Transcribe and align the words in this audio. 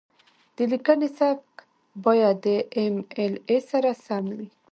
د 0.55 0.57
لیکنې 0.71 1.07
سبک 1.19 1.49
باید 2.05 2.35
د 2.45 2.47
ایم 2.77 2.95
ایل 3.17 3.33
اې 3.49 3.57
سره 3.69 3.89
سم 4.05 4.25
وي. 4.37 4.49